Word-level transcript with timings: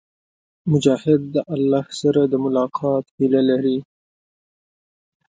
مجاهد 0.71 1.21
د 1.33 1.37
الله 1.55 1.85
سره 2.01 2.21
د 2.31 2.33
ملاقات 2.45 3.05
هيله 3.17 3.41
لري. 3.49 3.77